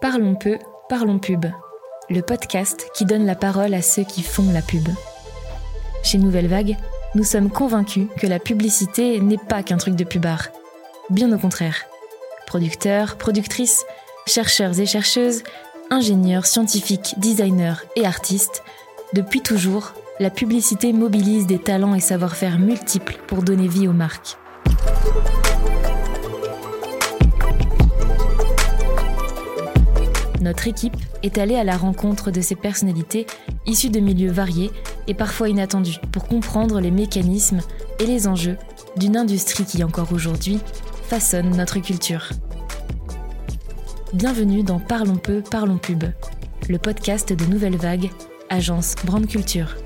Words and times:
Parlons 0.00 0.34
peu, 0.34 0.56
parlons 0.88 1.18
pub. 1.18 1.44
Le 2.08 2.22
podcast 2.22 2.88
qui 2.94 3.04
donne 3.04 3.26
la 3.26 3.34
parole 3.34 3.74
à 3.74 3.82
ceux 3.82 4.02
qui 4.02 4.22
font 4.22 4.50
la 4.50 4.62
pub. 4.62 4.88
Chez 6.02 6.16
Nouvelle 6.16 6.46
Vague, 6.46 6.78
nous 7.14 7.22
sommes 7.22 7.50
convaincus 7.50 8.06
que 8.18 8.26
la 8.26 8.38
publicité 8.38 9.20
n'est 9.20 9.36
pas 9.36 9.62
qu'un 9.62 9.76
truc 9.76 9.96
de 9.96 10.04
pubard. 10.04 10.48
Bien 11.10 11.30
au 11.32 11.38
contraire. 11.38 11.84
Producteurs, 12.46 13.16
productrices, 13.16 13.84
chercheurs 14.26 14.80
et 14.80 14.86
chercheuses, 14.86 15.42
ingénieurs, 15.90 16.46
scientifiques, 16.46 17.16
designers 17.18 17.84
et 17.94 18.06
artistes, 18.06 18.62
depuis 19.12 19.42
toujours, 19.42 19.92
la 20.18 20.30
publicité 20.30 20.94
mobilise 20.94 21.46
des 21.46 21.58
talents 21.58 21.94
et 21.94 22.00
savoir-faire 22.00 22.58
multiples 22.58 23.18
pour 23.26 23.42
donner 23.42 23.68
vie 23.68 23.86
aux 23.86 23.92
marques. 23.92 24.38
Notre 30.40 30.68
équipe 30.68 30.96
est 31.22 31.36
allée 31.36 31.56
à 31.56 31.64
la 31.64 31.76
rencontre 31.76 32.30
de 32.30 32.40
ces 32.40 32.54
personnalités 32.54 33.26
issues 33.66 33.90
de 33.90 34.00
milieux 34.00 34.32
variés 34.32 34.70
et 35.06 35.14
parfois 35.14 35.50
inattendus 35.50 35.98
pour 36.12 36.26
comprendre 36.26 36.80
les 36.80 36.90
mécanismes 36.90 37.60
et 37.98 38.06
les 38.06 38.26
enjeux 38.26 38.56
d'une 38.96 39.16
industrie 39.16 39.64
qui 39.64 39.84
encore 39.84 40.12
aujourd'hui 40.12 40.58
façonne 41.08 41.50
notre 41.56 41.78
culture. 41.80 42.30
Bienvenue 44.14 44.62
dans 44.62 44.78
Parlons 44.78 45.16
peu, 45.16 45.42
parlons 45.42 45.78
pub, 45.78 46.04
le 46.68 46.78
podcast 46.78 47.32
de 47.32 47.44
Nouvelle 47.44 47.76
Vague, 47.76 48.10
agence 48.48 48.94
Brand 49.04 49.26
Culture. 49.26 49.76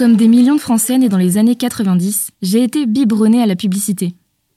Comme 0.00 0.16
des 0.16 0.28
millions 0.28 0.54
de 0.54 0.60
Français 0.62 0.96
nés 0.96 1.10
dans 1.10 1.18
les 1.18 1.36
années 1.36 1.56
90, 1.56 2.30
j'ai 2.40 2.64
été 2.64 2.86
biberonnée 2.86 3.42
à 3.42 3.44
la 3.44 3.54
publicité. 3.54 4.14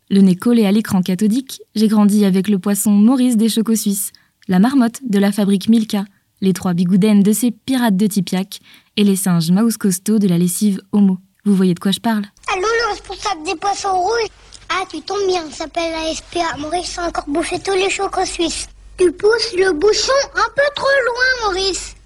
Le 0.10 0.22
nez 0.22 0.38
collé 0.38 0.66
à 0.66 0.72
l'écran 0.72 1.02
cathodique, 1.02 1.62
j'ai 1.76 1.90
grandi 1.90 2.24
avec 2.24 2.48
le 2.48 2.60
poisson 2.60 2.92
Maurice 2.92 3.36
des 3.36 3.50
Chocos 3.50 3.76
Suisses, 3.76 4.14
la 4.48 4.60
marmotte 4.60 5.02
de 5.06 5.20
la 5.20 5.34
fabrique 5.34 5.68
Milka, 5.68 6.06
les 6.40 6.54
trois 6.54 6.74
bigoudaines 6.74 7.24
de 7.24 7.34
ces 7.34 7.52
pirates 7.52 7.98
de 7.98 8.08
Tipiak 8.08 8.62
et 8.96 9.04
les 9.04 9.18
singes 9.18 9.52
Maus 9.52 9.76
Costo 9.76 10.18
de 10.18 10.30
la 10.30 10.38
lessive 10.38 10.80
Homo. 10.94 11.18
Vous 11.44 11.56
voyez 11.56 11.74
de 11.74 11.80
quoi 11.82 11.92
je 11.92 12.00
parle? 12.00 12.24
Allô, 12.48 12.62
le 12.62 12.92
responsable 12.92 13.44
des 13.46 13.56
poissons 13.56 14.00
rouges? 14.00 14.30
Ah, 14.70 14.86
tu 14.90 15.02
tombes 15.02 15.28
bien, 15.28 15.44
ça 15.50 15.66
s'appelle 15.66 15.92
la 15.92 16.16
SPA. 16.16 16.58
Maurice 16.58 16.98
a 16.98 17.10
encore 17.10 17.26
bouffé 17.28 17.60
tous 17.60 17.76
les 17.76 17.90
chocos 17.90 18.24
suisses. 18.24 18.70
Tu 18.98 19.12
pousses 19.12 19.54
le 19.58 19.74
bouchon 19.74 20.14
un 20.36 20.50
peu 20.56 20.64
trop 20.74 20.88
loin, 21.06 21.48
Maurice. 21.50 21.98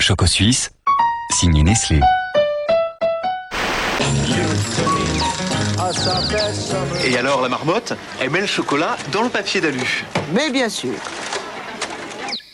Choco 0.00 0.26
Suisse, 0.26 0.72
signé 1.30 1.62
Nestlé. 1.62 2.00
Et 7.04 7.16
alors 7.18 7.42
la 7.42 7.48
marmotte, 7.48 7.92
elle 8.20 8.30
met 8.30 8.40
le 8.40 8.46
chocolat 8.46 8.96
dans 9.12 9.22
le 9.22 9.28
papier 9.28 9.60
d'alu. 9.60 10.04
Mais 10.32 10.50
bien 10.50 10.68
sûr. 10.68 10.94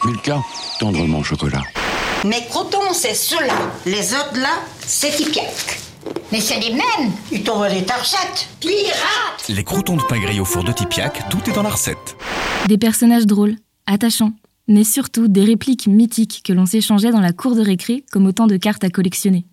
Milka, 0.04 0.38
tendrement 0.80 1.18
au 1.18 1.22
chocolat. 1.22 1.62
Mes 2.24 2.44
crotons, 2.46 2.92
c'est 2.92 3.14
ceux-là. 3.14 3.54
Les 3.86 4.14
autres 4.14 4.36
là, 4.36 4.60
c'est 4.80 5.10
Tipiak. 5.10 5.80
Mais 6.32 6.40
c'est 6.40 6.58
les 6.58 6.70
mêmes. 6.70 7.12
Ils 7.30 7.44
t'envoient 7.44 7.70
des 7.70 7.84
tarchettes. 7.84 8.48
Pirates 8.58 9.48
Les 9.48 9.64
croutons 9.64 9.96
de 9.96 10.02
pain 10.02 10.18
grillé 10.18 10.40
au 10.40 10.44
four 10.44 10.64
de 10.64 10.72
Tipiak, 10.72 11.28
tout 11.28 11.48
est 11.48 11.52
dans 11.52 11.62
la 11.62 11.70
recette. 11.70 12.16
Des 12.66 12.78
personnages 12.78 13.26
drôles, 13.26 13.56
attachants, 13.86 14.32
mais 14.66 14.84
surtout 14.84 15.28
des 15.28 15.44
répliques 15.44 15.86
mythiques 15.86 16.42
que 16.44 16.52
l'on 16.52 16.66
s'échangeait 16.66 17.10
dans 17.12 17.20
la 17.20 17.32
cour 17.32 17.54
de 17.54 17.62
récré 17.62 18.04
comme 18.10 18.26
autant 18.26 18.46
de 18.46 18.56
cartes 18.56 18.84
à 18.84 18.90
collectionner. 18.90 19.44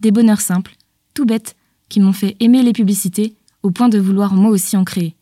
Des 0.00 0.10
bonheurs 0.10 0.40
simples, 0.40 0.72
tout 1.14 1.26
bêtes, 1.26 1.54
qui 1.88 2.00
m'ont 2.00 2.12
fait 2.12 2.36
aimer 2.40 2.62
les 2.62 2.72
publicités 2.72 3.36
au 3.62 3.70
point 3.70 3.88
de 3.88 3.98
vouloir 3.98 4.34
moi 4.34 4.50
aussi 4.50 4.76
en 4.76 4.84
créer. 4.84 5.16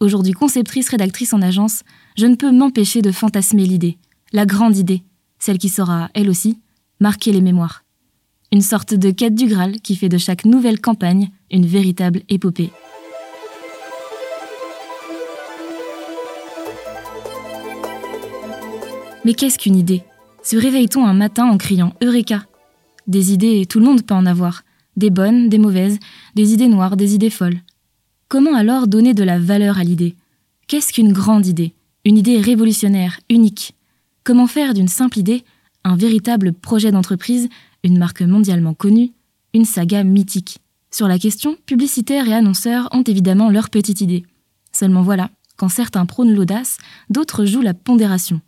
Aujourd'hui 0.00 0.32
conceptrice 0.32 0.88
rédactrice 0.88 1.32
en 1.32 1.42
agence, 1.42 1.82
je 2.16 2.26
ne 2.26 2.36
peux 2.36 2.52
m'empêcher 2.52 3.02
de 3.02 3.10
fantasmer 3.10 3.64
l'idée, 3.64 3.98
la 4.32 4.46
grande 4.46 4.76
idée, 4.76 5.02
celle 5.38 5.58
qui 5.58 5.68
saura, 5.68 6.08
elle 6.14 6.30
aussi, 6.30 6.60
marquer 7.00 7.32
les 7.32 7.40
mémoires. 7.40 7.84
Une 8.52 8.62
sorte 8.62 8.94
de 8.94 9.10
quête 9.10 9.34
du 9.34 9.46
Graal 9.46 9.80
qui 9.80 9.96
fait 9.96 10.08
de 10.08 10.18
chaque 10.18 10.44
nouvelle 10.44 10.80
campagne 10.80 11.30
une 11.50 11.66
véritable 11.66 12.22
épopée. 12.28 12.70
Mais 19.24 19.34
qu'est-ce 19.34 19.58
qu'une 19.58 19.76
idée? 19.76 20.02
Se 20.42 20.56
réveille-t-on 20.56 21.04
un 21.04 21.12
matin 21.12 21.44
en 21.44 21.58
criant 21.58 21.92
Eureka 22.02 22.46
Des 23.06 23.32
idées, 23.32 23.66
tout 23.66 23.80
le 23.80 23.84
monde 23.84 24.06
peut 24.06 24.14
en 24.14 24.24
avoir. 24.24 24.62
Des 24.98 25.10
bonnes, 25.10 25.48
des 25.48 25.58
mauvaises, 25.58 26.00
des 26.34 26.52
idées 26.52 26.66
noires, 26.66 26.96
des 26.96 27.14
idées 27.14 27.30
folles. 27.30 27.60
Comment 28.26 28.56
alors 28.56 28.88
donner 28.88 29.14
de 29.14 29.22
la 29.22 29.38
valeur 29.38 29.78
à 29.78 29.84
l'idée? 29.84 30.16
Qu'est-ce 30.66 30.92
qu'une 30.92 31.12
grande 31.12 31.46
idée? 31.46 31.72
Une 32.04 32.18
idée 32.18 32.40
révolutionnaire, 32.40 33.20
unique? 33.30 33.76
Comment 34.24 34.48
faire 34.48 34.74
d'une 34.74 34.88
simple 34.88 35.20
idée 35.20 35.44
un 35.84 35.94
véritable 35.94 36.52
projet 36.52 36.90
d'entreprise, 36.90 37.48
une 37.84 37.96
marque 37.96 38.22
mondialement 38.22 38.74
connue, 38.74 39.12
une 39.54 39.64
saga 39.64 40.02
mythique? 40.02 40.58
Sur 40.90 41.06
la 41.06 41.20
question, 41.20 41.56
publicitaires 41.64 42.26
et 42.26 42.34
annonceurs 42.34 42.88
ont 42.90 43.04
évidemment 43.04 43.50
leur 43.50 43.70
petite 43.70 44.00
idée. 44.00 44.26
Seulement 44.72 45.02
voilà, 45.02 45.30
quand 45.56 45.68
certains 45.68 46.06
prônent 46.06 46.34
l'audace, 46.34 46.76
d'autres 47.08 47.44
jouent 47.44 47.62
la 47.62 47.72
pondération. 47.72 48.40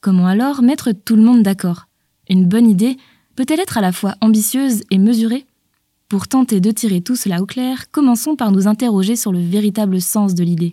Comment 0.00 0.28
alors 0.28 0.62
mettre 0.62 0.92
tout 0.92 1.16
le 1.16 1.22
monde 1.22 1.42
d'accord? 1.42 1.88
Une 2.30 2.46
bonne 2.46 2.70
idée 2.70 2.96
peut-elle 3.36 3.60
être 3.60 3.76
à 3.76 3.82
la 3.82 3.92
fois 3.92 4.14
ambitieuse 4.22 4.82
et 4.90 4.96
mesurée? 4.96 5.44
Pour 6.10 6.26
tenter 6.26 6.60
de 6.60 6.72
tirer 6.72 7.02
tout 7.02 7.14
cela 7.14 7.40
au 7.40 7.46
clair, 7.46 7.88
commençons 7.92 8.34
par 8.34 8.50
nous 8.50 8.66
interroger 8.66 9.14
sur 9.14 9.30
le 9.30 9.38
véritable 9.38 10.00
sens 10.00 10.34
de 10.34 10.42
l'idée. 10.42 10.72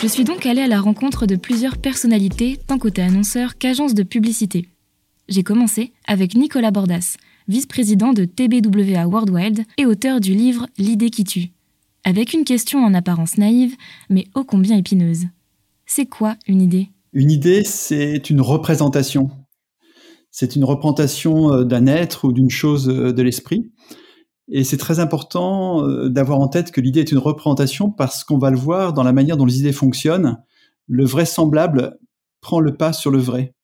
Je 0.00 0.06
suis 0.06 0.22
donc 0.22 0.46
allée 0.46 0.60
à 0.60 0.68
la 0.68 0.80
rencontre 0.80 1.26
de 1.26 1.34
plusieurs 1.34 1.76
personnalités, 1.76 2.60
tant 2.64 2.78
côté 2.78 3.02
annonceur 3.02 3.58
qu'agence 3.58 3.94
de 3.94 4.04
publicité. 4.04 4.68
J'ai 5.28 5.42
commencé 5.42 5.92
avec 6.06 6.36
Nicolas 6.36 6.70
Bordas, 6.70 7.16
vice-président 7.48 8.12
de 8.12 8.26
TBWA 8.26 9.08
Worldwide 9.08 9.64
et 9.76 9.86
auteur 9.86 10.20
du 10.20 10.34
livre 10.34 10.68
L'idée 10.78 11.10
qui 11.10 11.24
tue 11.24 11.50
avec 12.04 12.32
une 12.32 12.44
question 12.44 12.84
en 12.84 12.94
apparence 12.94 13.38
naïve, 13.38 13.74
mais 14.08 14.26
ô 14.36 14.44
combien 14.44 14.76
épineuse. 14.76 15.24
C'est 15.84 16.06
quoi 16.06 16.36
une 16.46 16.62
idée? 16.62 16.90
Une 17.12 17.32
idée, 17.32 17.64
c'est 17.64 18.30
une 18.30 18.40
représentation. 18.40 19.30
C'est 20.36 20.56
une 20.56 20.64
représentation 20.64 21.52
euh, 21.52 21.64
d'un 21.64 21.86
être 21.86 22.24
ou 22.24 22.32
d'une 22.32 22.50
chose 22.50 22.88
euh, 22.88 23.12
de 23.12 23.22
l'esprit. 23.22 23.70
Et 24.48 24.64
c'est 24.64 24.76
très 24.76 24.98
important 24.98 25.86
euh, 25.86 26.08
d'avoir 26.08 26.40
en 26.40 26.48
tête 26.48 26.72
que 26.72 26.80
l'idée 26.80 26.98
est 26.98 27.12
une 27.12 27.18
représentation 27.18 27.88
parce 27.88 28.24
qu'on 28.24 28.38
va 28.38 28.50
le 28.50 28.56
voir 28.56 28.94
dans 28.94 29.04
la 29.04 29.12
manière 29.12 29.36
dont 29.36 29.46
les 29.46 29.60
idées 29.60 29.72
fonctionnent. 29.72 30.38
Le 30.88 31.04
vraisemblable 31.04 32.00
prend 32.40 32.58
le 32.58 32.76
pas 32.76 32.92
sur 32.92 33.12
le 33.12 33.18
vrai. 33.18 33.54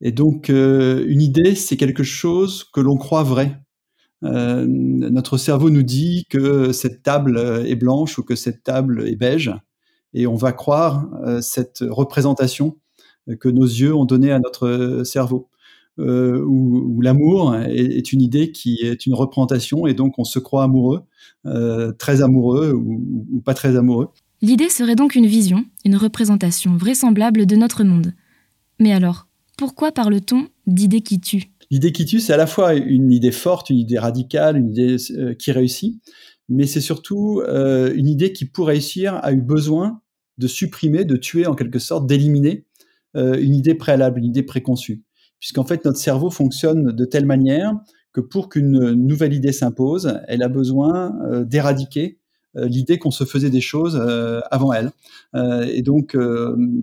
Et 0.00 0.10
donc, 0.10 0.48
une 0.48 1.20
idée, 1.20 1.54
c'est 1.54 1.76
quelque 1.76 2.02
chose 2.02 2.64
que 2.64 2.80
l'on 2.80 2.96
croit 2.96 3.22
vrai. 3.22 3.60
Notre 4.22 5.36
cerveau 5.36 5.68
nous 5.68 5.82
dit 5.82 6.24
que 6.30 6.72
cette 6.72 7.02
table 7.02 7.38
est 7.66 7.76
blanche 7.76 8.18
ou 8.18 8.22
que 8.22 8.34
cette 8.34 8.62
table 8.62 9.06
est 9.06 9.16
beige, 9.16 9.52
et 10.14 10.26
on 10.26 10.36
va 10.36 10.52
croire 10.52 11.06
cette 11.42 11.84
représentation 11.86 12.78
que 13.40 13.50
nos 13.50 13.66
yeux 13.66 13.94
ont 13.94 14.06
donnée 14.06 14.32
à 14.32 14.38
notre 14.38 15.02
cerveau. 15.04 15.49
Euh, 16.00 16.42
où, 16.44 17.00
l'amour 17.00 17.54
est, 17.56 18.12
une 18.12 18.22
idée 18.22 18.52
qui 18.52 18.78
est 18.82 19.06
une 19.06 19.14
représentation, 19.14 19.86
et 19.86 19.94
donc 19.94 20.18
on 20.18 20.24
se 20.24 20.38
croit 20.38 20.64
amoureux, 20.64 21.02
euh, 21.46 21.92
très 21.92 22.22
amoureux 22.22 22.72
ou, 22.72 23.26
ou 23.32 23.40
pas 23.40 23.54
très 23.54 23.76
amoureux. 23.76 24.08
L'idée 24.42 24.70
serait 24.70 24.96
donc 24.96 25.14
une 25.14 25.26
vision, 25.26 25.64
une 25.84 25.96
représentation 25.96 26.76
vraisemblable 26.76 27.44
de 27.46 27.56
notre 27.56 27.84
monde. 27.84 28.14
Mais 28.78 28.92
alors, 28.92 29.26
pourquoi 29.58 29.92
parle-t-on 29.92 30.46
d'idées 30.66 31.02
qui 31.02 31.20
tuent? 31.20 31.50
L'idée 31.70 31.92
qui 31.92 32.06
tue, 32.06 32.20
c'est 32.20 32.32
à 32.32 32.38
la 32.38 32.46
fois 32.46 32.74
une 32.74 33.12
idée 33.12 33.30
forte, 33.30 33.70
une 33.70 33.76
idée 33.76 33.98
radicale, 33.98 34.56
une 34.56 34.70
idée 34.70 34.96
euh, 35.12 35.34
qui 35.34 35.52
réussit, 35.52 36.02
mais 36.48 36.66
c'est 36.66 36.80
surtout 36.80 37.42
euh, 37.46 37.92
une 37.94 38.08
idée 38.08 38.32
qui, 38.32 38.44
pour 38.44 38.68
réussir, 38.68 39.20
a 39.22 39.32
eu 39.32 39.40
besoin 39.40 40.00
de 40.38 40.48
supprimer, 40.48 41.04
de 41.04 41.16
tuer 41.16 41.46
en 41.46 41.54
quelque 41.54 41.78
sorte, 41.78 42.06
d'éliminer 42.06 42.64
euh, 43.16 43.38
une 43.40 43.54
idée 43.54 43.74
préalable, 43.74 44.18
une 44.18 44.24
idée 44.24 44.42
préconçue. 44.42 45.02
Puisqu'en 45.40 45.64
fait, 45.64 45.84
notre 45.84 45.98
cerveau 45.98 46.30
fonctionne 46.30 46.92
de 46.92 47.04
telle 47.04 47.26
manière 47.26 47.72
que 48.12 48.20
pour 48.20 48.48
qu'une 48.48 48.92
nouvelle 48.92 49.32
idée 49.32 49.52
s'impose, 49.52 50.20
elle 50.28 50.42
a 50.42 50.48
besoin 50.48 51.12
d'éradiquer 51.44 52.20
euh, 52.56 52.66
l'idée 52.66 52.98
qu'on 52.98 53.12
se 53.12 53.24
faisait 53.24 53.50
des 53.50 53.60
choses 53.60 53.96
euh, 54.00 54.40
avant 54.50 54.72
elle. 54.72 54.90
Euh, 55.36 55.62
et 55.72 55.82
donc, 55.82 56.16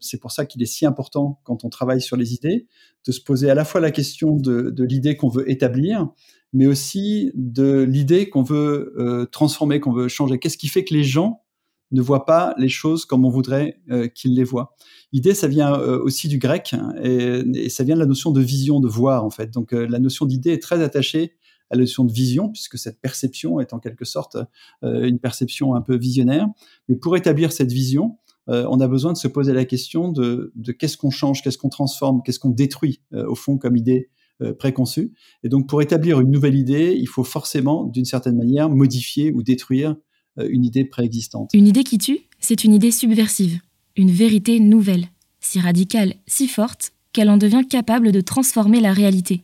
c'est 0.02 0.20
pour 0.20 0.32
ça 0.32 0.46
qu'il 0.46 0.62
est 0.64 0.68
si 0.68 0.86
important, 0.86 1.40
quand 1.44 1.66
on 1.66 1.70
travaille 1.70 2.02
sur 2.02 2.16
les 2.16 2.34
idées, 2.34 2.68
de 3.06 3.12
se 3.12 3.22
poser 3.22 3.50
à 3.50 3.56
la 3.56 3.66
fois 3.66 3.82
la 3.82 3.92
question 3.92 4.36
de 4.36 4.84
l'idée 4.84 5.16
qu'on 5.16 5.30
veut 5.30 5.50
établir, 5.50 6.10
mais 6.54 6.68
aussi 6.68 7.32
de 7.36 7.82
l'idée 7.84 8.30
qu'on 8.30 8.44
veut 8.44 9.28
transformer, 9.32 9.80
qu'on 9.80 9.94
veut 9.94 10.08
changer. 10.08 10.40
Qu'est-ce 10.40 10.58
qui 10.58 10.68
fait 10.68 10.84
que 10.84 10.94
les 10.94 11.04
gens 11.04 11.44
ne 11.92 12.02
voient 12.02 12.26
pas 12.26 12.54
les 12.58 12.70
choses 12.70 13.06
comme 13.06 13.26
on 13.26 13.30
voudrait 13.30 13.80
euh, 13.92 14.08
qu'ils 14.08 14.36
les 14.36 14.44
voient. 14.44 14.76
Idée, 15.14 15.34
ça 15.34 15.48
vient 15.48 15.74
euh, 15.74 16.00
aussi 16.04 16.28
du 16.28 16.38
grec 16.38 16.76
et, 17.02 17.44
et, 17.56 17.70
ça 17.70 17.84
vient 17.84 17.96
de 17.96 18.00
la 18.00 18.06
notion 18.06 18.32
de 18.32 18.42
vision, 18.42 18.80
de 18.80 18.88
voir 18.88 19.24
en 19.24 19.30
fait. 19.30 19.52
Donc 19.52 19.72
la 19.72 20.00
notion 20.00 20.26
d'idée 20.26 20.52
est 20.52 20.62
très 20.62 20.82
attachée 20.84 21.34
à 21.70 21.76
la 21.76 21.82
notion 21.82 22.06
de 22.06 22.14
vision, 22.14 22.50
puisque 22.50 22.78
cette 22.78 23.02
perception 23.02 23.60
est 23.60 23.74
en 23.74 23.80
quelque 23.80 24.06
sorte 24.06 24.38
une 24.84 25.20
perception 25.20 25.76
un 25.76 25.82
peu 25.82 25.98
visionnaire. 25.98 26.48
Mais 26.88 26.96
pour 26.96 27.18
établir 27.18 27.52
cette 27.52 27.74
vision, 27.74 28.18
on 28.48 28.80
a 28.80 28.88
besoin 28.88 29.12
de 29.12 29.18
se 29.18 29.28
poser 29.28 29.52
la 29.52 29.66
question 29.66 30.10
de, 30.10 30.54
de 30.56 30.72
qu'est-ce 30.72 30.96
qu'on 30.96 31.10
change, 31.10 31.42
qu'est-ce 31.42 31.58
qu'on 31.58 31.68
transforme, 31.68 32.22
qu'est-ce 32.24 32.40
qu'on 32.40 32.52
détruit 32.52 33.02
au 33.12 33.36
fond 33.36 33.58
comme 33.58 33.76
idée 33.76 34.10
euh, 34.44 34.54
préconçu. 34.54 35.14
Et 35.44 35.50
donc, 35.50 35.68
pour 35.68 35.82
établir 35.82 36.20
une 36.20 36.30
nouvelle 36.30 36.54
idée, 36.54 36.96
il 36.96 37.08
faut 37.08 37.24
forcément, 37.24 37.86
d'une 37.86 38.06
certaine 38.06 38.38
manière, 38.38 38.70
modifier 38.70 39.32
ou 39.32 39.42
détruire 39.42 39.92
euh, 39.92 39.96
une 40.38 40.66
idée 40.66 40.86
préexistante. 40.86 41.50
Une 41.54 41.68
idée 41.68 41.84
qui 41.84 41.98
tue, 41.98 42.20
c'est 42.40 42.64
une 42.64 42.74
idée 42.74 42.92
subversive, 42.92 43.60
une 43.96 44.12
vérité 44.12 44.60
nouvelle, 44.60 45.08
si 45.40 45.60
radicale, 45.60 46.14
si 46.28 46.48
forte, 46.48 46.92
qu'elle 47.14 47.30
en 47.30 47.38
devient 47.38 47.66
capable 47.68 48.12
de 48.12 48.22
transformer 48.22 48.80
la 48.80 48.94
réalité, 48.94 49.44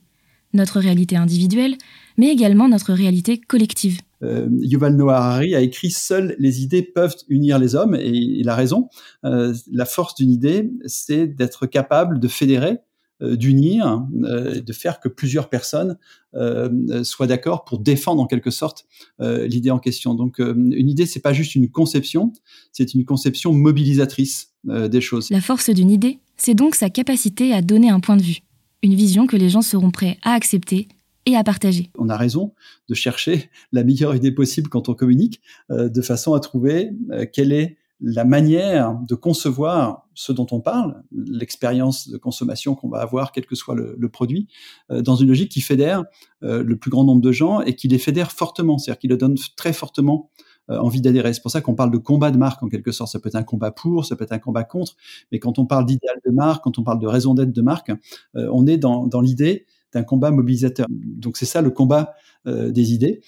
notre 0.52 0.80
réalité 0.80 1.16
individuelle, 1.16 1.76
mais 2.16 2.28
également 2.28 2.68
notre 2.68 2.92
réalité 2.92 3.38
collective. 3.38 4.00
Euh, 4.22 4.48
Yuval 4.60 4.96
Noah 4.96 5.16
Harari 5.16 5.54
a 5.54 5.60
écrit 5.60 5.90
Seules 5.90 6.36
les 6.38 6.62
idées 6.62 6.82
peuvent 6.82 7.16
unir 7.28 7.58
les 7.58 7.74
hommes, 7.74 7.94
et 7.94 8.08
il 8.08 8.48
a 8.48 8.54
raison. 8.54 8.88
la 9.22 9.84
force 9.84 10.14
d'une 10.14 10.30
idée, 10.30 10.70
c'est 10.86 11.26
d'être 11.26 11.66
capable 11.66 12.20
de 12.20 12.28
fédérer, 12.28 12.70
euh, 12.72 12.93
d'unir, 13.20 14.06
euh, 14.24 14.60
de 14.60 14.72
faire 14.72 15.00
que 15.00 15.08
plusieurs 15.08 15.48
personnes 15.48 15.98
euh, 16.34 17.04
soient 17.04 17.26
d'accord 17.26 17.64
pour 17.64 17.78
défendre 17.78 18.22
en 18.22 18.26
quelque 18.26 18.50
sorte 18.50 18.86
l'idée 19.20 19.70
en 19.70 19.78
question. 19.78 20.14
Donc 20.14 20.38
une 20.38 20.88
idée, 20.88 21.06
c'est 21.06 21.20
pas 21.20 21.32
juste 21.32 21.54
une 21.54 21.70
conception, 21.70 22.32
c'est 22.72 22.94
une 22.94 23.04
conception 23.04 23.52
mobilisatrice 23.52 24.52
des 24.64 25.00
choses. 25.00 25.30
La 25.30 25.40
force 25.40 25.70
d'une 25.70 25.90
idée, 25.90 26.20
c'est 26.36 26.54
donc 26.54 26.74
sa 26.74 26.90
capacité 26.90 27.52
à 27.52 27.62
donner 27.62 27.90
un 27.90 28.00
point 28.00 28.16
de 28.16 28.22
vue, 28.22 28.40
une 28.82 28.94
vision 28.94 29.26
que 29.26 29.36
les 29.36 29.48
gens 29.48 29.62
seront 29.62 29.90
prêts 29.90 30.18
à 30.22 30.32
accepter 30.32 30.88
et 31.26 31.36
à 31.36 31.44
partager. 31.44 31.90
On 31.96 32.08
a 32.08 32.16
raison 32.16 32.54
de 32.88 32.94
chercher 32.94 33.50
la 33.72 33.84
meilleure 33.84 34.14
idée 34.14 34.32
possible 34.32 34.68
quand 34.68 34.88
on 34.88 34.94
communique, 34.94 35.40
de 35.70 36.02
façon 36.02 36.34
à 36.34 36.40
trouver 36.40 36.90
quelle 37.32 37.52
est 37.52 37.76
la 38.00 38.24
manière 38.24 38.98
de 39.08 39.14
concevoir 39.14 40.06
ce 40.14 40.32
dont 40.32 40.46
on 40.50 40.60
parle, 40.60 41.02
l'expérience 41.12 42.08
de 42.08 42.16
consommation 42.16 42.74
qu'on 42.74 42.88
va 42.88 42.98
avoir, 42.98 43.32
quel 43.32 43.46
que 43.46 43.54
soit 43.54 43.74
le, 43.74 44.08
produit, 44.08 44.48
euh, 44.90 45.02
dans 45.02 45.16
une 45.16 45.28
logique 45.28 45.50
qui 45.50 45.60
fédère 45.60 46.04
euh, 46.42 46.62
le 46.62 46.76
plus 46.76 46.90
grand 46.90 47.04
nombre 47.04 47.20
de 47.20 47.32
gens 47.32 47.60
et 47.60 47.74
qui 47.74 47.88
les 47.88 47.98
fédère 47.98 48.32
fortement, 48.32 48.78
c'est-à-dire 48.78 48.98
qui 48.98 49.08
le 49.08 49.16
donne 49.16 49.36
très 49.56 49.72
fortement 49.72 50.30
euh, 50.70 50.78
envie 50.78 51.00
d'adhérer. 51.00 51.34
C'est 51.34 51.42
pour 51.42 51.50
ça 51.50 51.60
qu'on 51.60 51.74
parle 51.74 51.90
de 51.90 51.98
combat 51.98 52.30
de 52.30 52.38
marque 52.38 52.62
en 52.62 52.68
quelque 52.68 52.92
sorte. 52.92 53.12
Ça 53.12 53.20
peut 53.20 53.28
être 53.28 53.36
un 53.36 53.42
combat 53.42 53.70
pour, 53.70 54.04
ça 54.04 54.16
peut 54.16 54.24
être 54.24 54.32
un 54.32 54.38
combat 54.38 54.64
contre, 54.64 54.96
mais 55.30 55.38
quand 55.38 55.58
on 55.58 55.66
parle 55.66 55.86
d'idéal 55.86 56.16
de 56.24 56.30
marque, 56.30 56.64
quand 56.64 56.78
on 56.78 56.84
parle 56.84 56.98
de 56.98 57.06
raison 57.06 57.34
d'être 57.34 57.52
de 57.52 57.62
marque, 57.62 57.92
on 58.34 58.66
est 58.66 58.78
dans, 58.78 59.06
dans 59.06 59.20
l'idée 59.20 59.66
d'un 59.92 60.02
combat 60.02 60.30
mobilisateur. 60.30 60.86
Donc 60.90 61.36
c'est 61.36 61.46
ça 61.46 61.60
le 61.60 61.70
combat 61.70 62.14
des 62.46 62.92
idées 62.92 63.22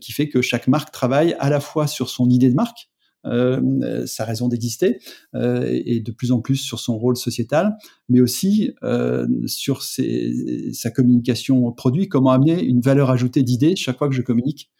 qui 0.00 0.12
fait 0.12 0.28
que 0.28 0.40
chaque 0.40 0.68
marque 0.68 0.92
travaille 0.92 1.34
à 1.40 1.50
la 1.50 1.60
fois 1.60 1.86
sur 1.86 2.08
son 2.08 2.30
idée 2.30 2.48
de 2.48 2.54
marque, 2.54 2.91
euh, 3.24 4.04
sa 4.06 4.24
raison 4.24 4.48
d'exister 4.48 4.98
euh, 5.34 5.80
et 5.84 6.00
de 6.00 6.10
plus 6.10 6.32
en 6.32 6.40
plus 6.40 6.56
sur 6.56 6.80
son 6.80 6.98
rôle 6.98 7.16
sociétal, 7.16 7.76
mais 8.08 8.20
aussi 8.20 8.74
euh, 8.82 9.26
sur 9.46 9.82
sa 9.82 10.90
communication 10.90 11.70
produit, 11.72 12.08
comment 12.08 12.30
amener 12.30 12.62
une 12.62 12.80
valeur 12.80 13.10
ajoutée 13.10 13.42
d'idées 13.42 13.76
chaque 13.76 13.98
fois 13.98 14.08
que 14.08 14.14
je 14.14 14.22
communique 14.22 14.70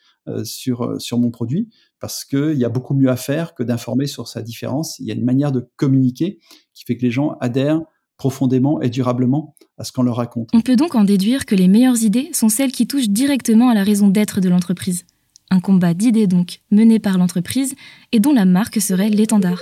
sur, 0.44 1.00
sur 1.00 1.18
mon 1.18 1.32
produit, 1.32 1.68
parce 1.98 2.24
qu'il 2.24 2.54
y 2.54 2.64
a 2.64 2.68
beaucoup 2.68 2.94
mieux 2.94 3.10
à 3.10 3.16
faire 3.16 3.54
que 3.54 3.64
d'informer 3.64 4.06
sur 4.06 4.28
sa 4.28 4.40
différence. 4.40 5.00
Il 5.00 5.06
y 5.06 5.10
a 5.10 5.14
une 5.14 5.24
manière 5.24 5.50
de 5.50 5.68
communiquer 5.74 6.38
qui 6.74 6.84
fait 6.84 6.96
que 6.96 7.02
les 7.02 7.10
gens 7.10 7.36
adhèrent 7.40 7.80
profondément 8.16 8.80
et 8.80 8.88
durablement 8.88 9.56
à 9.78 9.84
ce 9.84 9.90
qu'on 9.90 10.04
leur 10.04 10.14
raconte. 10.14 10.48
On 10.52 10.60
peut 10.60 10.76
donc 10.76 10.94
en 10.94 11.02
déduire 11.02 11.44
que 11.44 11.56
les 11.56 11.66
meilleures 11.66 12.04
idées 12.04 12.30
sont 12.32 12.48
celles 12.48 12.70
qui 12.70 12.86
touchent 12.86 13.08
directement 13.08 13.68
à 13.68 13.74
la 13.74 13.82
raison 13.82 14.08
d'être 14.08 14.40
de 14.40 14.48
l'entreprise. 14.48 15.04
Un 15.52 15.60
combat 15.60 15.92
d'idées 15.92 16.26
donc, 16.26 16.60
mené 16.70 16.98
par 16.98 17.18
l'entreprise 17.18 17.74
et 18.10 18.20
dont 18.20 18.32
la 18.32 18.46
marque 18.46 18.80
serait 18.80 19.10
l'étendard. 19.10 19.60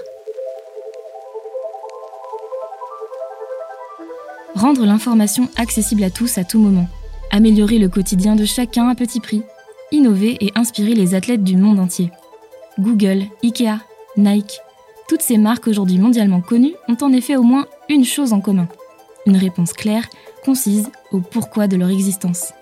Rendre 4.55 4.87
l'information 4.87 5.49
accessible 5.57 6.05
à 6.05 6.11
tous 6.11 6.39
à 6.39 6.45
tout 6.45 6.61
moment. 6.61 6.89
Améliorer 7.33 7.81
le 7.81 7.89
quotidien 7.89 8.37
de 8.37 8.45
chacun 8.45 8.89
à 8.89 8.95
petit 8.95 9.19
prix. 9.19 9.43
Innover 9.91 10.37
et 10.41 10.53
inspirer 10.55 10.95
les 10.95 11.17
athlètes 11.17 11.43
du 11.43 11.57
monde 11.57 11.81
entier. 11.81 12.13
Google, 12.79 13.25
Ikea, 13.43 13.81
Nike, 14.17 14.61
toutes 15.09 15.23
ces 15.23 15.39
marques 15.39 15.67
aujourd'hui 15.67 15.99
mondialement 15.99 16.41
connues 16.41 16.77
ont 16.87 16.99
en 17.01 17.13
effet 17.13 17.35
au 17.35 17.43
moins 17.43 17.67
une 17.89 18.05
chose 18.05 18.33
en 18.33 18.41
commun. 18.41 18.69
Une 19.27 19.37
réponse 19.37 19.73
claire, 19.73 20.09
concise 20.45 20.89
au 21.11 21.19
pourquoi 21.19 21.67
de 21.67 21.75
leur 21.77 21.91
existence. 21.91 22.53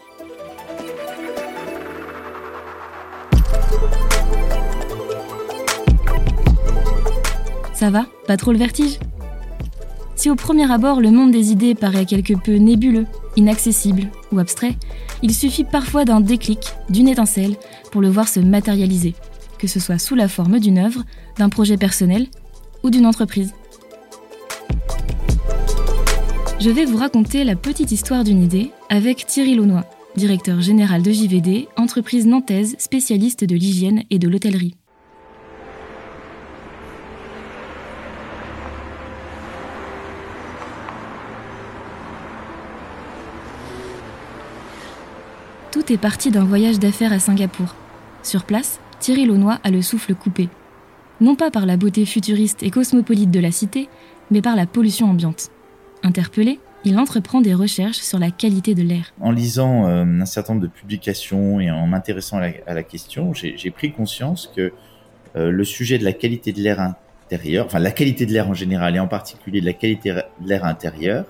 Ça 7.88 8.00
va 8.00 8.06
Pas 8.26 8.36
trop 8.36 8.52
le 8.52 8.58
vertige 8.58 8.98
Si 10.14 10.28
au 10.28 10.34
premier 10.34 10.70
abord 10.70 11.00
le 11.00 11.10
monde 11.10 11.30
des 11.30 11.52
idées 11.52 11.74
paraît 11.74 12.04
quelque 12.04 12.34
peu 12.34 12.56
nébuleux, 12.56 13.06
inaccessible 13.34 14.08
ou 14.30 14.38
abstrait, 14.38 14.76
il 15.22 15.34
suffit 15.34 15.64
parfois 15.64 16.04
d'un 16.04 16.20
déclic, 16.20 16.74
d'une 16.90 17.08
étincelle, 17.08 17.56
pour 17.90 18.02
le 18.02 18.10
voir 18.10 18.28
se 18.28 18.40
matérialiser, 18.40 19.14
que 19.58 19.66
ce 19.66 19.80
soit 19.80 19.96
sous 19.96 20.14
la 20.14 20.28
forme 20.28 20.58
d'une 20.58 20.76
œuvre, 20.76 21.02
d'un 21.38 21.48
projet 21.48 21.78
personnel 21.78 22.26
ou 22.82 22.90
d'une 22.90 23.06
entreprise. 23.06 23.54
Je 26.60 26.68
vais 26.68 26.84
vous 26.84 26.98
raconter 26.98 27.42
la 27.42 27.56
petite 27.56 27.90
histoire 27.90 28.22
d'une 28.22 28.42
idée 28.42 28.70
avec 28.90 29.24
Thierry 29.24 29.54
Launois, 29.54 29.86
directeur 30.14 30.60
général 30.60 31.00
de 31.00 31.10
JVD, 31.10 31.68
entreprise 31.78 32.26
nantaise 32.26 32.76
spécialiste 32.78 33.44
de 33.44 33.54
l'hygiène 33.54 34.02
et 34.10 34.18
de 34.18 34.28
l'hôtellerie. 34.28 34.74
Est 45.90 45.96
parti 45.96 46.30
d'un 46.30 46.44
voyage 46.44 46.78
d'affaires 46.78 47.14
à 47.14 47.18
Singapour. 47.18 47.74
Sur 48.22 48.44
place, 48.44 48.78
Thierry 49.00 49.24
Launois 49.24 49.58
a 49.64 49.70
le 49.70 49.80
souffle 49.80 50.14
coupé. 50.14 50.50
Non 51.22 51.34
pas 51.34 51.50
par 51.50 51.64
la 51.64 51.78
beauté 51.78 52.04
futuriste 52.04 52.62
et 52.62 52.68
cosmopolite 52.68 53.30
de 53.30 53.40
la 53.40 53.50
cité, 53.50 53.88
mais 54.30 54.42
par 54.42 54.54
la 54.54 54.66
pollution 54.66 55.08
ambiante. 55.08 55.48
Interpellé, 56.02 56.60
il 56.84 56.98
entreprend 56.98 57.40
des 57.40 57.54
recherches 57.54 58.00
sur 58.00 58.18
la 58.18 58.30
qualité 58.30 58.74
de 58.74 58.82
l'air. 58.82 59.14
En 59.18 59.30
lisant 59.30 59.86
euh, 59.86 60.04
un 60.04 60.26
certain 60.26 60.52
nombre 60.52 60.66
de 60.66 60.70
publications 60.70 61.58
et 61.58 61.70
en 61.70 61.86
m'intéressant 61.86 62.38
à, 62.38 62.74
la 62.74 62.82
question, 62.82 63.32
j'ai 63.32 63.70
pris 63.70 63.90
conscience 63.90 64.52
que 64.54 64.74
euh, 65.36 65.50
le 65.50 65.64
sujet 65.64 65.96
de 65.96 66.04
la 66.04 66.12
qualité 66.12 66.52
de 66.52 66.60
l'air 66.60 66.80
intérieur, 66.80 67.64
enfin 67.64 67.78
la 67.78 67.92
qualité 67.92 68.26
de 68.26 68.34
l'air 68.34 68.50
en 68.50 68.54
général 68.54 68.94
et 68.94 69.00
en 69.00 69.08
particulier 69.08 69.62
de 69.62 69.66
la 69.66 69.72
qualité 69.72 70.12
de 70.12 70.22
l'air 70.44 70.66
intérieur, 70.66 71.24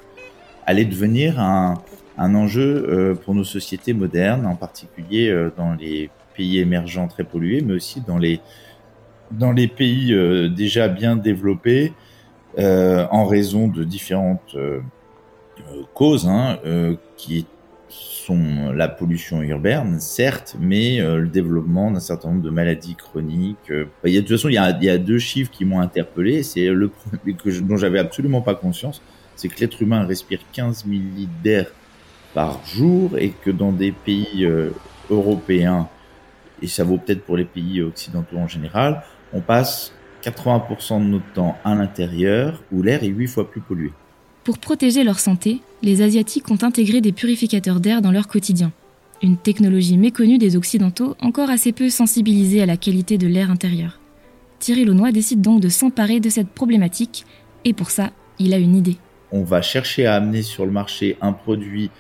allait 0.67 0.85
devenir 0.85 1.38
un, 1.38 1.75
un 2.19 2.35
enjeu 2.35 2.87
euh, 2.89 3.15
pour 3.15 3.35
nos 3.35 3.45
sociétés 3.45 3.93
modernes, 3.93 4.45
en 4.45 4.57
particulier 4.57 5.31
euh, 5.31 5.51
dans 5.57 5.75
les 5.75 6.11
pays 6.37 6.59
émergents 6.59 7.09
très 7.09 7.25
pollués, 7.25 7.63
mais 7.63 7.75
aussi 7.75 8.01
dans 8.01 8.19
les, 8.19 8.41
dans 9.31 9.53
les 9.53 9.69
pays 9.69 10.13
euh, 10.13 10.49
déjà 10.49 10.89
bien 10.89 11.17
développés, 11.17 11.93
en 12.57 13.25
raison 13.27 13.69
de 13.69 13.85
différentes 13.85 14.57
causes, 15.95 16.27
hein, 16.27 16.59
qui 17.17 17.47
sont 17.89 18.73
la 18.73 18.89
pollution 18.89 19.43
urbaine, 19.43 20.01
certes, 20.01 20.57
mais 20.59 20.99
le 20.99 21.29
développement 21.29 21.93
d'un 21.93 22.01
certain 22.01 22.31
nombre 22.31 22.43
de 22.43 22.51
maladies 22.51 22.97
chroniques. 22.97 23.71
a, 23.71 24.09
de 24.09 24.19
toute 24.19 24.31
façon, 24.31 24.49
il 24.49 24.55
y 24.55 24.89
a, 24.89 24.99
deux 24.99 25.21
chiffres 25.21 25.53
qui 25.53 25.65
m'ont 25.65 25.79
interpellé. 25.79 26.43
C'est 26.43 26.67
le 26.67 26.91
que 27.39 27.61
dont 27.61 27.77
j'avais 27.77 28.01
absolument 28.01 28.41
pas 28.41 28.57
conscience, 28.57 29.01
c'est 29.37 29.47
que 29.47 29.61
l'être 29.61 29.81
humain 29.81 30.05
respire 30.05 30.41
15 30.53 30.85
000 30.85 31.01
litres 31.15 31.31
d'air 31.45 31.67
par 32.35 32.65
jour 32.67 33.19
et 33.19 33.31
que 33.31 33.51
dans 33.51 33.73
des 33.73 33.93
pays 33.93 34.45
euh, 34.45 34.71
européens, 35.11 35.89
et 36.63 36.67
ça 36.67 36.85
vaut 36.85 36.99
peut-être 36.99 37.25
pour 37.25 37.37
les 37.37 37.45
pays 37.45 37.83
occidentaux 37.83 38.37
en 38.37 38.49
général, 38.49 39.03
on 39.33 39.41
passe 39.41 39.93
80% 40.23 41.01
de 41.01 41.05
notre 41.05 41.33
temps 41.33 41.57
à 41.65 41.75
l'intérieur 41.75 42.63
où 42.73 42.83
l'air 42.83 43.03
est 43.03 43.09
8 43.09 43.27
fois 43.27 43.51
plus 43.51 43.61
pollué. 43.61 43.93
Pour 44.45 44.59
protéger 44.59 45.05
leur 45.05 45.21
santé, 45.21 45.61
les 45.83 46.03
Asiatiques 46.03 46.51
ont 46.51 46.59
intégré 46.63 47.01
des 47.01 47.13
purificateurs 47.13 47.81
d'air 47.81 48.03
dans 48.03 48.11
leur 48.11 48.29
quotidien. 48.29 48.73
Une 49.23 49.37
technologie 49.37 49.97
méconnue 49.97 50.39
des 50.39 50.57
Occidentaux, 50.57 51.17
encore 51.21 51.51
assez 51.51 51.73
peu 51.73 51.91
sensibilisée 51.91 52.63
à 52.63 52.67
la 52.67 52.77
qualité 52.77 53.19
de 53.19 53.27
l'air 53.27 53.51
intérieur. 53.51 54.01
Thierry 54.59 54.85
Launois 54.85 55.13
décide 55.13 55.41
donc 55.41 55.61
de 55.61 55.69
s'emparer 55.69 56.21
de 56.21 56.31
cette 56.31 56.49
problématique, 56.49 57.27
et 57.65 57.73
pour 57.73 57.91
ça, 57.91 58.11
il 58.39 58.55
a 58.55 58.59
une 58.59 58.77
idée. 58.77 58.97
On 59.31 59.43
va 59.43 59.61
chercher 59.61 60.07
à 60.07 60.15
amener 60.15 60.43
sur 60.43 60.65
le 60.65 60.73
marché 60.73 61.17
un 61.21 61.33
produit 61.33 61.91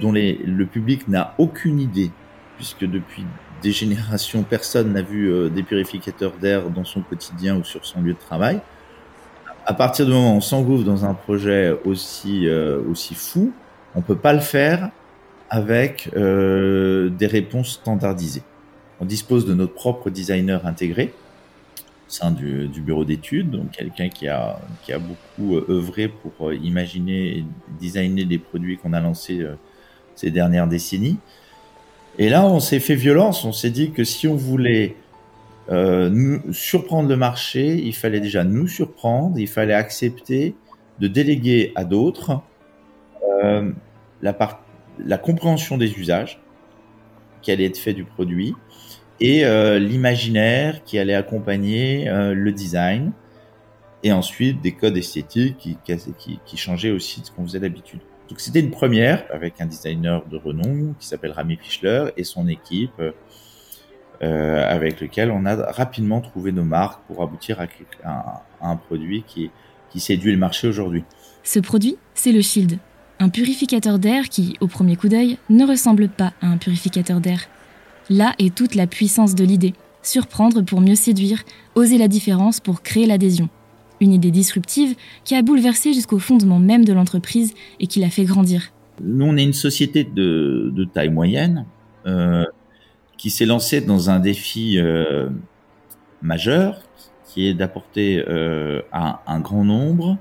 dont 0.00 0.12
le 0.12 0.64
public 0.64 1.08
n'a 1.08 1.34
aucune 1.38 1.80
idée, 1.80 2.10
puisque 2.56 2.84
depuis 2.84 3.24
des 3.62 3.72
générations, 3.72 4.42
personne 4.42 4.92
n'a 4.92 5.02
vu 5.02 5.30
euh, 5.30 5.48
des 5.48 5.62
purificateurs 5.62 6.32
d'air 6.40 6.68
dans 6.70 6.84
son 6.84 7.00
quotidien 7.00 7.56
ou 7.56 7.64
sur 7.64 7.86
son 7.86 8.02
lieu 8.02 8.12
de 8.12 8.18
travail. 8.18 8.60
À 9.66 9.72
partir 9.72 10.04
du 10.04 10.12
moment 10.12 10.34
où 10.34 10.36
on 10.36 10.40
s'engouffre 10.42 10.84
dans 10.84 11.04
un 11.06 11.14
projet 11.14 11.74
aussi, 11.84 12.46
euh, 12.46 12.82
aussi 12.90 13.14
fou, 13.14 13.52
on 13.94 14.02
peut 14.02 14.16
pas 14.16 14.32
le 14.32 14.40
faire 14.40 14.90
avec 15.50 16.10
euh, 16.16 17.10
des 17.10 17.26
réponses 17.26 17.74
standardisées. 17.74 18.42
On 19.00 19.04
dispose 19.04 19.46
de 19.46 19.54
notre 19.54 19.74
propre 19.74 20.10
designer 20.10 20.66
intégré 20.66 21.12
au 21.78 22.10
sein 22.10 22.30
du, 22.30 22.68
du 22.68 22.80
bureau 22.80 23.04
d'études, 23.04 23.50
donc 23.50 23.70
quelqu'un 23.70 24.08
qui 24.08 24.28
a, 24.28 24.58
qui 24.82 24.92
a 24.92 24.98
beaucoup 24.98 25.56
euh, 25.56 25.66
œuvré 25.68 26.08
pour 26.08 26.48
euh, 26.48 26.54
imaginer 26.56 27.38
et 27.38 27.44
designer 27.78 28.24
des 28.24 28.38
produits 28.38 28.76
qu'on 28.76 28.92
a 28.92 29.00
lancés 29.00 29.46
ces 30.14 30.30
dernières 30.30 30.66
décennies. 30.66 31.18
Et 32.18 32.28
là, 32.28 32.46
on 32.46 32.60
s'est 32.60 32.80
fait 32.80 32.94
violence. 32.94 33.44
On 33.44 33.52
s'est 33.52 33.70
dit 33.70 33.90
que 33.90 34.04
si 34.04 34.28
on 34.28 34.36
voulait 34.36 34.96
euh, 35.70 36.10
nous, 36.10 36.52
surprendre 36.52 37.08
le 37.08 37.16
marché, 37.16 37.74
il 37.74 37.94
fallait 37.94 38.20
déjà 38.20 38.44
nous 38.44 38.68
surprendre, 38.68 39.38
il 39.38 39.48
fallait 39.48 39.74
accepter 39.74 40.54
de 41.00 41.08
déléguer 41.08 41.72
à 41.74 41.84
d'autres 41.84 42.42
euh, 43.42 43.72
la, 44.22 44.36
la 44.98 45.18
compréhension 45.18 45.78
des 45.78 45.98
usages 45.98 46.40
qui 47.42 47.50
allait 47.50 47.64
être 47.64 47.78
fait 47.78 47.94
du 47.94 48.04
produit 48.04 48.54
et 49.20 49.44
euh, 49.44 49.78
l'imaginaire 49.78 50.84
qui 50.84 50.98
allait 50.98 51.14
accompagner 51.14 52.06
le 52.06 52.52
design 52.52 53.12
et 54.02 54.12
ensuite 54.12 54.60
des 54.60 54.72
codes 54.72 54.96
esthétiques 54.96 55.56
qui, 55.56 56.38
qui 56.44 56.56
changeaient 56.56 56.90
aussi 56.90 57.22
de 57.22 57.26
ce 57.26 57.30
qu'on 57.32 57.44
faisait 57.44 57.60
d'habitude. 57.60 58.00
Donc 58.28 58.40
c'était 58.40 58.60
une 58.60 58.70
première 58.70 59.24
avec 59.30 59.60
un 59.60 59.66
designer 59.66 60.24
de 60.26 60.36
renom 60.36 60.94
qui 60.98 61.06
s'appelle 61.06 61.32
Rami 61.32 61.56
Fischler 61.56 62.06
et 62.16 62.24
son 62.24 62.48
équipe 62.48 63.00
euh, 64.22 64.64
avec 64.68 65.00
lequel 65.00 65.30
on 65.30 65.44
a 65.44 65.70
rapidement 65.72 66.20
trouvé 66.20 66.52
nos 66.52 66.64
marques 66.64 67.02
pour 67.06 67.22
aboutir 67.22 67.60
à, 67.60 67.66
à, 68.04 68.42
à 68.60 68.68
un 68.68 68.76
produit 68.76 69.24
qui, 69.26 69.50
qui 69.90 70.00
séduit 70.00 70.32
le 70.32 70.38
marché 70.38 70.68
aujourd'hui. 70.68 71.04
Ce 71.42 71.58
produit, 71.58 71.96
c'est 72.14 72.32
le 72.32 72.40
Shield, 72.40 72.78
un 73.18 73.28
purificateur 73.28 73.98
d'air 73.98 74.28
qui, 74.28 74.56
au 74.60 74.66
premier 74.66 74.96
coup 74.96 75.08
d'œil, 75.08 75.38
ne 75.50 75.66
ressemble 75.66 76.08
pas 76.08 76.32
à 76.40 76.46
un 76.46 76.56
purificateur 76.56 77.20
d'air. 77.20 77.48
Là 78.10 78.34
est 78.38 78.54
toute 78.54 78.74
la 78.74 78.86
puissance 78.86 79.34
de 79.34 79.44
l'idée. 79.44 79.74
Surprendre 80.02 80.62
pour 80.62 80.80
mieux 80.80 80.94
séduire, 80.94 81.42
oser 81.74 81.98
la 81.98 82.08
différence 82.08 82.60
pour 82.60 82.82
créer 82.82 83.06
l'adhésion. 83.06 83.48
Une 84.04 84.12
idée 84.12 84.30
disruptive 84.30 84.96
qui 85.24 85.34
a 85.34 85.40
bouleversé 85.40 85.94
jusqu'au 85.94 86.18
fondement 86.18 86.58
même 86.58 86.84
de 86.84 86.92
l'entreprise 86.92 87.54
et 87.80 87.86
qui 87.86 88.00
l'a 88.00 88.10
fait 88.10 88.24
grandir. 88.24 88.70
Nous, 89.00 89.24
on 89.24 89.34
est 89.38 89.42
une 89.42 89.54
société 89.54 90.04
de, 90.04 90.86
taille 90.92 91.08
moyenne 91.08 91.64
euh, 92.04 92.44
qui 93.16 93.30
s'est 93.30 93.46
lancée 93.46 93.80
dans 93.80 94.10
un 94.10 94.20
défi 94.20 94.78
euh, 94.78 95.30
majeur 96.20 96.82
qui 97.24 97.48
est 97.48 97.54
d'apporter 97.54 98.22
euh, 98.28 98.82
à 98.92 99.22
un 99.26 99.40
grand 99.40 99.64
nombre, 99.64 100.18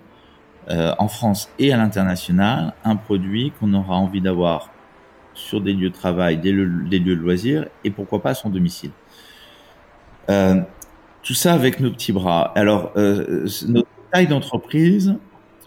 en 0.69 1.09
France 1.09 1.49
et 1.59 1.73
à 1.73 1.77
l'international, 1.77 2.73
un 2.85 2.95
produit 2.95 3.51
qu'on 3.59 3.73
aura 3.73 3.97
envie 3.97 4.21
d'avoir 4.21 4.71
sur 5.33 5.59
des 5.59 5.73
lieux 5.73 5.89
de 5.89 5.93
travail, 5.93 6.37
des, 6.37 6.53
lieux, 6.53 6.89
de 6.89 7.13
loisirs 7.13 7.67
et 7.83 7.91
pourquoi 7.91 8.21
pas 8.21 8.33
son 8.33 8.49
domicile. 8.49 8.91
Tout 11.23 11.33
ça 11.33 11.53
avec 11.53 11.79
nos 11.79 11.89
petits 11.91 12.11
bras. 12.11 12.51
Alors, 12.55 12.91
euh, 12.97 13.47
notre 13.67 13.87
taille 14.11 14.27
d'entreprise 14.27 15.15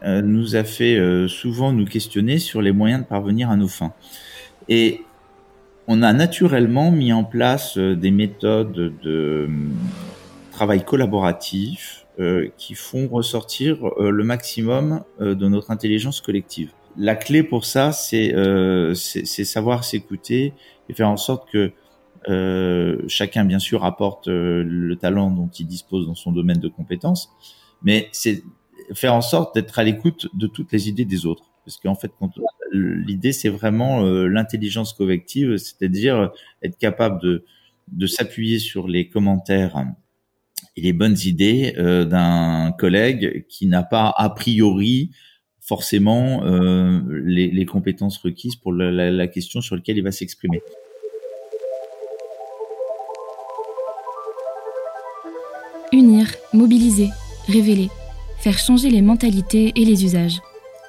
euh, 0.04 0.22
nous 0.22 0.54
a 0.54 0.64
fait 0.64 0.96
euh, 0.96 1.26
souvent 1.28 1.72
nous 1.72 1.86
questionner 1.86 2.38
sur 2.38 2.62
les 2.62 2.72
moyens 2.72 3.02
de 3.02 3.06
parvenir 3.06 3.50
à 3.50 3.56
nos 3.56 3.68
fins. 3.68 3.92
Et 4.68 5.02
on 5.88 6.02
a 6.02 6.12
naturellement 6.12 6.90
mis 6.90 7.12
en 7.12 7.24
place 7.24 7.78
euh, 7.78 7.96
des 7.96 8.10
méthodes 8.10 8.72
de, 8.72 8.92
de 9.02 9.48
travail 10.52 10.84
collaboratif 10.84 12.06
euh, 12.18 12.48
qui 12.56 12.74
font 12.74 13.08
ressortir 13.08 13.78
euh, 13.98 14.10
le 14.10 14.24
maximum 14.24 15.02
euh, 15.20 15.34
de 15.34 15.48
notre 15.48 15.70
intelligence 15.70 16.20
collective. 16.20 16.72
La 16.98 17.14
clé 17.14 17.42
pour 17.42 17.66
ça, 17.66 17.92
c'est 17.92 18.34
euh, 18.34 18.94
savoir 18.94 19.84
s'écouter 19.84 20.54
et 20.88 20.94
faire 20.94 21.10
en 21.10 21.18
sorte 21.18 21.50
que 21.50 21.72
euh, 22.28 22.98
chacun, 23.08 23.44
bien 23.44 23.58
sûr, 23.58 23.84
apporte 23.84 24.28
euh, 24.28 24.64
le 24.64 24.96
talent 24.96 25.30
dont 25.30 25.48
il 25.48 25.66
dispose 25.66 26.06
dans 26.06 26.14
son 26.14 26.32
domaine 26.32 26.58
de 26.58 26.68
compétences, 26.68 27.30
mais 27.82 28.08
c'est 28.12 28.42
faire 28.94 29.14
en 29.14 29.20
sorte 29.20 29.54
d'être 29.54 29.78
à 29.78 29.84
l'écoute 29.84 30.28
de 30.34 30.46
toutes 30.46 30.72
les 30.72 30.88
idées 30.88 31.04
des 31.04 31.26
autres. 31.26 31.44
Parce 31.64 31.76
qu'en 31.78 31.94
fait, 31.94 32.12
l'idée, 32.72 33.32
c'est 33.32 33.48
vraiment 33.48 34.04
euh, 34.04 34.26
l'intelligence 34.26 34.92
collective, 34.92 35.56
c'est-à-dire 35.56 36.30
être 36.62 36.78
capable 36.78 37.20
de, 37.22 38.06
s'appuyer 38.06 38.58
sur 38.58 38.88
les 38.88 39.08
commentaires 39.08 39.84
et 40.76 40.80
les 40.80 40.92
bonnes 40.92 41.16
idées 41.24 41.72
d'un 41.76 42.72
collègue 42.78 43.46
qui 43.48 43.66
n'a 43.66 43.82
pas 43.82 44.12
a 44.16 44.30
priori 44.30 45.12
forcément 45.60 46.42
les, 46.44 47.66
compétences 47.66 48.18
requises 48.18 48.56
pour 48.56 48.72
la 48.72 49.26
question 49.28 49.60
sur 49.60 49.76
laquelle 49.76 49.98
il 49.98 50.02
va 50.02 50.12
s'exprimer. 50.12 50.62
Mobiliser, 56.52 57.10
révéler, 57.48 57.90
faire 58.38 58.58
changer 58.58 58.90
les 58.90 59.02
mentalités 59.02 59.72
et 59.76 59.84
les 59.84 60.04
usages. 60.04 60.40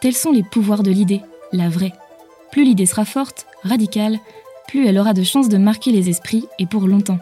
Tels 0.01 0.13
sont 0.13 0.31
les 0.31 0.43
pouvoirs 0.43 0.83
de 0.83 0.91
l'idée, 0.91 1.21
la 1.51 1.69
vraie. 1.69 1.93
Plus 2.51 2.63
l'idée 2.63 2.85
sera 2.85 3.05
forte, 3.05 3.47
radicale, 3.63 4.19
plus 4.67 4.85
elle 4.85 4.97
aura 4.97 5.13
de 5.13 5.23
chances 5.23 5.49
de 5.49 5.57
marquer 5.57 5.91
les 5.91 6.09
esprits 6.09 6.45
et 6.59 6.65
pour 6.65 6.87
longtemps. 6.87 7.19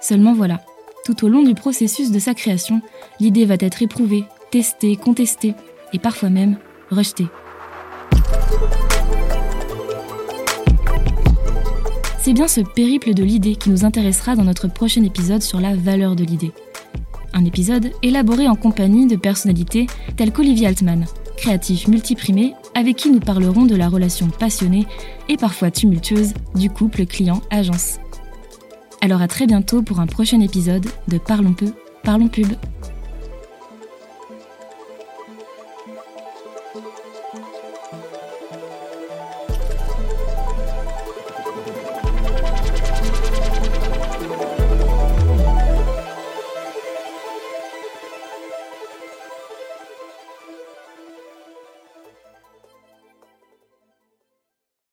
Seulement 0.00 0.32
voilà, 0.32 0.60
tout 1.04 1.24
au 1.24 1.28
long 1.28 1.42
du 1.42 1.54
processus 1.54 2.10
de 2.10 2.18
sa 2.18 2.34
création, 2.34 2.82
l'idée 3.20 3.44
va 3.44 3.56
être 3.58 3.82
éprouvée, 3.82 4.24
testée, 4.50 4.96
contestée 4.96 5.54
et 5.92 5.98
parfois 5.98 6.30
même 6.30 6.56
rejetée. 6.90 7.26
C'est 12.20 12.34
bien 12.34 12.48
ce 12.48 12.60
périple 12.60 13.14
de 13.14 13.24
l'idée 13.24 13.56
qui 13.56 13.70
nous 13.70 13.84
intéressera 13.84 14.36
dans 14.36 14.44
notre 14.44 14.68
prochain 14.68 15.02
épisode 15.02 15.40
sur 15.40 15.60
la 15.60 15.74
valeur 15.74 16.14
de 16.14 16.24
l'idée. 16.24 16.52
Un 17.32 17.44
épisode 17.44 17.90
élaboré 18.02 18.48
en 18.48 18.56
compagnie 18.56 19.06
de 19.06 19.16
personnalités 19.16 19.86
telles 20.16 20.32
qu'Olivier 20.32 20.66
Altman, 20.66 21.04
créatif 21.36 21.88
multiprimé 21.88 22.54
avec 22.74 22.96
qui 22.96 23.10
nous 23.10 23.20
parlerons 23.20 23.66
de 23.66 23.76
la 23.76 23.88
relation 23.88 24.28
passionnée 24.28 24.86
et 25.28 25.36
parfois 25.36 25.70
tumultueuse 25.70 26.34
du 26.54 26.70
couple 26.70 27.06
client-agence. 27.06 27.98
Alors 29.00 29.22
à 29.22 29.28
très 29.28 29.46
bientôt 29.46 29.82
pour 29.82 30.00
un 30.00 30.06
prochain 30.06 30.40
épisode 30.40 30.86
de 31.08 31.18
Parlons 31.18 31.52
peu, 31.52 31.72
parlons 32.02 32.28
pub. 32.28 32.48